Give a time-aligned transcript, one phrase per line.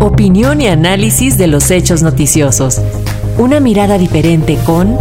[0.00, 2.80] Opinión y análisis de los hechos noticiosos.
[3.36, 4.96] Una mirada diferente con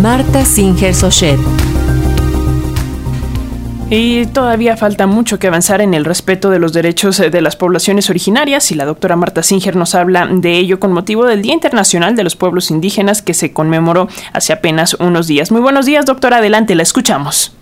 [0.00, 1.38] Marta Singer Sochet.
[3.90, 8.08] Y todavía falta mucho que avanzar en el respeto de los derechos de las poblaciones
[8.08, 12.16] originarias y la doctora Marta Singer nos habla de ello con motivo del Día Internacional
[12.16, 15.52] de los Pueblos Indígenas que se conmemoró hace apenas unos días.
[15.52, 16.38] Muy buenos días, doctora.
[16.38, 17.54] Adelante, la escuchamos.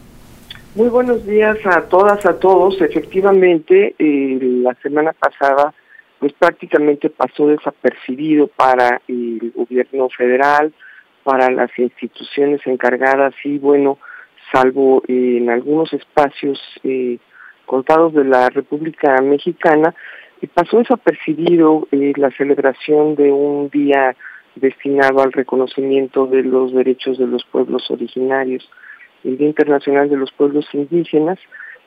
[0.75, 2.81] Muy buenos días a todas, a todos.
[2.81, 5.75] Efectivamente, eh, la semana pasada,
[6.19, 10.73] pues prácticamente pasó desapercibido para el gobierno federal,
[11.25, 13.99] para las instituciones encargadas y bueno,
[14.51, 17.19] salvo eh, en algunos espacios eh,
[17.67, 19.95] contados de la República Mexicana,
[20.55, 24.17] pasó desapercibido la celebración de un día
[24.55, 28.67] destinado al reconocimiento de los derechos de los pueblos originarios
[29.25, 31.39] el Día Internacional de los Pueblos Indígenas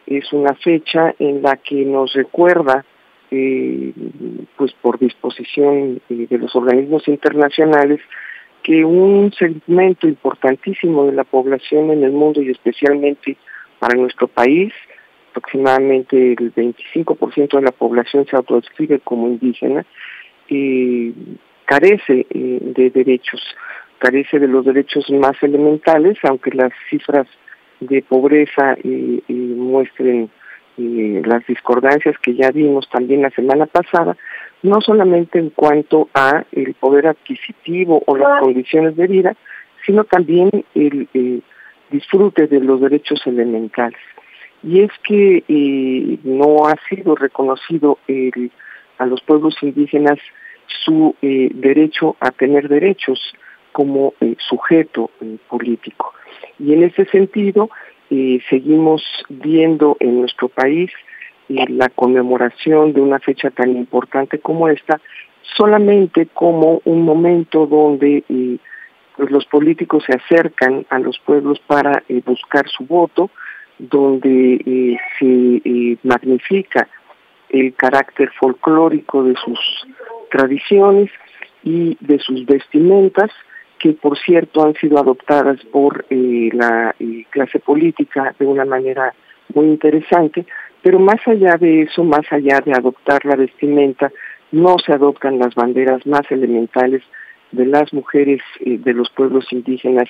[0.05, 2.85] es una fecha en la que nos recuerda,
[3.31, 3.91] eh,
[4.55, 7.99] pues por disposición eh, de los organismos internacionales,
[8.63, 13.37] que un segmento importantísimo de la población en el mundo y especialmente
[13.79, 14.73] para nuestro país,
[15.31, 19.85] aproximadamente el 25% de la población se autodescribe como indígena,
[20.49, 21.13] eh,
[21.65, 23.41] carece de derechos
[23.99, 27.27] carece de los derechos más elementales, aunque las cifras
[27.79, 28.77] de pobreza
[29.27, 30.29] muestren
[30.77, 34.17] las discordancias que ya vimos también la semana pasada,
[34.63, 39.35] no solamente en cuanto a el poder adquisitivo o las condiciones de vida,
[39.85, 41.41] sino también el
[41.91, 43.99] disfrute de los derechos elementales.
[44.63, 47.99] Y es que eh, no ha sido reconocido
[48.97, 50.17] a los pueblos indígenas
[50.83, 53.19] su eh, derecho a tener derechos
[53.75, 56.13] como eh, sujeto eh, político.
[56.59, 57.69] Y en ese sentido,
[58.09, 60.89] eh, seguimos viendo en nuestro país
[61.49, 65.01] la conmemoración de una fecha tan importante como esta,
[65.57, 68.23] solamente como un momento donde
[69.17, 73.29] pues los políticos se acercan a los pueblos para buscar su voto,
[73.77, 76.87] donde se magnifica
[77.49, 79.59] el carácter folclórico de sus
[80.31, 81.11] tradiciones
[81.63, 83.29] y de sus vestimentas,
[83.79, 89.13] que por cierto han sido adoptadas por eh, la eh, clase política de una manera
[89.53, 90.45] muy interesante,
[90.81, 94.11] pero más allá de eso, más allá de adoptar la vestimenta,
[94.51, 97.03] no se adoptan las banderas más elementales
[97.51, 100.09] de las mujeres eh, de los pueblos indígenas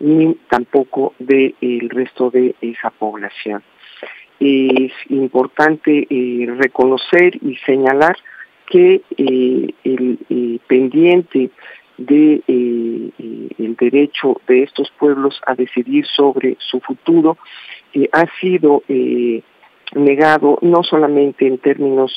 [0.00, 3.62] ni tampoco del resto de esa población.
[4.40, 6.08] Es importante
[6.58, 8.16] reconocer y señalar
[8.66, 11.50] que el pendiente
[11.98, 17.36] de eh, eh, derecho de estos pueblos a decidir sobre su futuro
[17.94, 18.82] eh, ha sido
[19.94, 22.12] negado no solamente en términos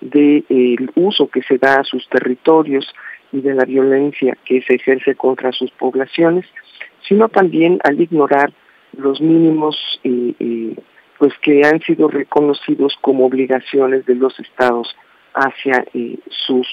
[0.00, 2.86] del uso que se da a sus territorios
[3.32, 6.46] y de la violencia que se ejerce contra sus poblaciones,
[7.06, 8.52] sino también al ignorar
[8.96, 9.76] los mínimos
[11.18, 14.96] pues que han sido reconocidos como obligaciones de los estados
[15.34, 15.84] hacia
[16.28, 16.66] sus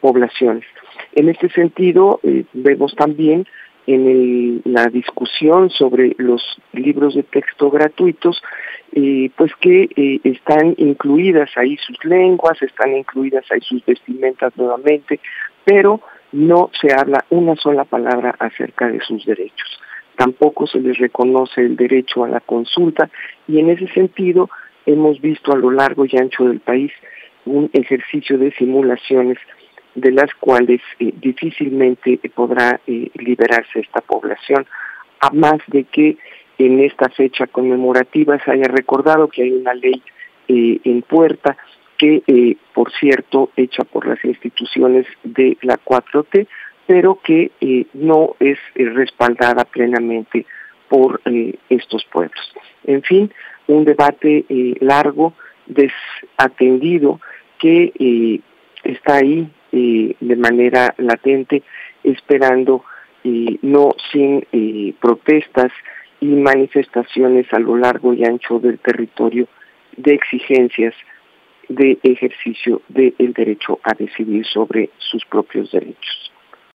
[0.00, 0.64] poblaciones.
[1.12, 3.46] En este sentido, eh, vemos también
[3.86, 6.42] en la discusión sobre los
[6.72, 8.42] libros de texto gratuitos,
[8.92, 15.20] eh, pues que eh, están incluidas ahí sus lenguas, están incluidas ahí sus vestimentas nuevamente,
[15.64, 16.00] pero
[16.32, 19.80] no se habla una sola palabra acerca de sus derechos.
[20.16, 23.08] Tampoco se les reconoce el derecho a la consulta
[23.46, 24.50] y en ese sentido
[24.86, 26.90] hemos visto a lo largo y ancho del país
[27.44, 29.38] un ejercicio de simulaciones
[29.96, 34.66] de las cuales eh, difícilmente podrá eh, liberarse esta población,
[35.20, 36.18] a más de que
[36.58, 40.02] en esta fecha conmemorativa se haya recordado que hay una ley
[40.48, 41.56] eh, en puerta
[41.98, 46.46] que, por cierto, hecha por las instituciones de la 4T,
[46.86, 47.50] pero que
[47.94, 50.44] no es respaldada plenamente
[50.90, 51.22] por
[51.70, 52.52] estos pueblos.
[52.84, 53.32] En fin,
[53.66, 54.44] un debate
[54.80, 55.32] largo,
[55.64, 57.18] desatendido,
[57.58, 58.42] que
[58.84, 61.62] está ahí de manera latente,
[62.02, 62.84] esperando
[63.62, 64.46] no sin
[65.00, 65.72] protestas
[66.20, 69.48] y manifestaciones a lo largo y ancho del territorio
[69.96, 70.94] de exigencias
[71.68, 76.25] de ejercicio del derecho a decidir sobre sus propios derechos.